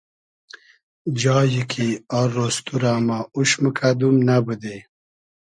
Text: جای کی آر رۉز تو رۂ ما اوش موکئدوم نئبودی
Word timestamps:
جای 1.21 1.53
کی 1.71 1.87
آر 2.19 2.29
رۉز 2.35 2.57
تو 2.65 2.75
رۂ 2.81 2.93
ما 3.07 3.19
اوش 3.35 3.51
موکئدوم 3.61 4.15
نئبودی 4.27 4.77